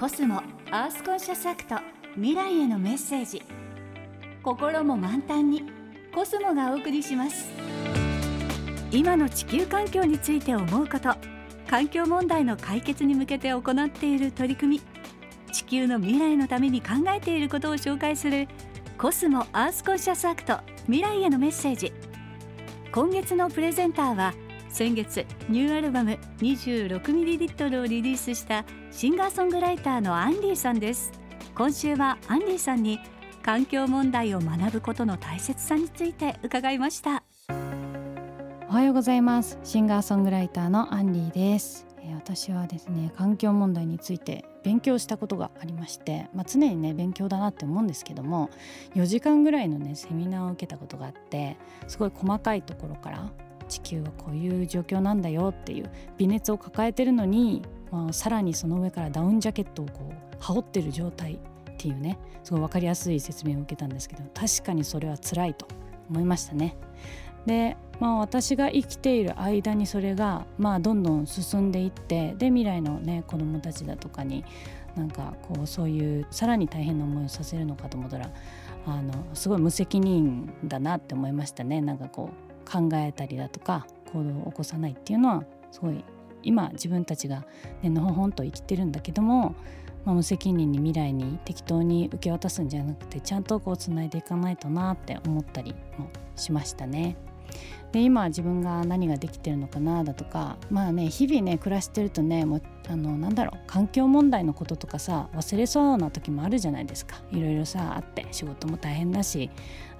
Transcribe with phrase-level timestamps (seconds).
[0.00, 1.76] コスモアースコンシャスアクト
[2.14, 3.42] 未来へのメッセージ。
[4.42, 5.64] 心も満タンに
[6.14, 7.50] コスモがお送りします。
[8.90, 11.14] 今の地球環境について思うこと
[11.68, 14.82] 環境問題の解決に向けて行っている取り組み。
[15.52, 18.48] 地球の未来のために考えていることを紹介する
[18.96, 21.92] コスモアースコンシャスアクト未来へのメッセージ。
[22.90, 24.32] 今月のプレゼンターは
[24.70, 31.12] 先月ニューアルバム 26ml をリリースしたシンガーソングライターのアンディさんです。
[31.54, 33.00] 今週はアンディさんに
[33.42, 37.24] 環境問題を学ぶことの大切さについて伺いました。
[38.68, 39.58] おはようございます。
[39.64, 41.90] シンガーソングライターのアンディです。
[42.14, 48.50] 私はですね環境問題について勉強したことがありまして、まあ、常にね勉強だなって思うんですけども
[48.94, 51.56] 4時間ぐらいのねセミナーを受けたことがあって
[51.88, 53.32] すごい細かいところから
[53.70, 61.38] 地球はこういう状況なんだよっていう微熱を抱えてるのに、まあ、さらにその上からダウンジャケットをこう羽織ってる状態っ
[61.78, 65.66] ていうねすごい分かりやすい説明を受けたんですけど確かにそれは辛いと
[66.10, 66.76] 思いましたね。
[67.46, 74.44] でまあ私が生きている間にそれがまあどんどん進んでいってで未来のね子どもたちだとかに
[74.94, 78.30] なんかこうそういうさらに大変な思いをさせるのかと思ったら
[78.86, 86.04] あのすごい無責任だなって思いましたねなんかこう考えたりだとか行動を起こさないっていうのはすごい
[86.42, 87.44] 今自分たちが、
[87.82, 89.54] ね、のほほんと生きてるんだけども、
[90.04, 97.16] まあ、無責任に未来に適当に受け渡すんじゃなくてちゃんとこうつないでいかないとなって思ったりもしましたね。
[97.92, 107.16] で今自分が何ができてるのかなだとかまあね日々ね暮らしてるとねもうあのなんだろう環境問題のこととかさ忘れそうな時もあるじゃないですか。
[107.32, 109.50] いろいろさあって仕事も大変だし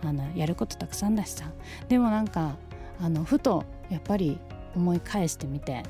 [0.04, 1.50] あのやることたくさんだしさ。
[1.88, 2.56] でもなんか
[3.00, 4.38] あのふとやっぱり
[4.76, 5.82] 思い返してみて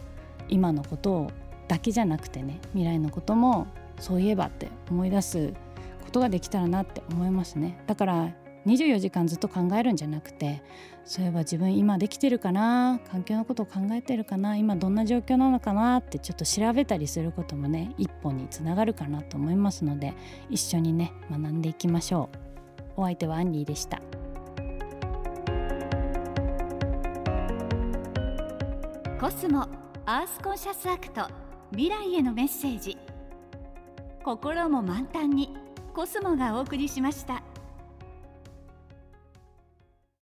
[0.49, 1.31] 今のことを
[1.69, 3.67] だけじゃなくてね未来のことも
[3.99, 5.53] そういえばって思い出す
[6.05, 7.79] ことができたらなって思いますね。
[7.87, 8.31] だから
[8.67, 10.63] 24時間ずっと考えるんじゃなくて
[11.05, 20.15] そういえば自分今できてるかな環境のことを考えてるかな今どんな状況なのかなってちょっと調べたりすることもね一歩につながるかなと思いますので
[20.51, 22.51] 一緒にね学んでいきましょう。
[22.97, 24.01] お相手は Anly でした。
[29.19, 29.69] コスモ
[30.07, 31.27] アースコンシャスアクト
[31.71, 32.99] 未来へのメッセージ。
[34.23, 35.57] 心も満タンに
[35.95, 37.43] コスモがお送りしました。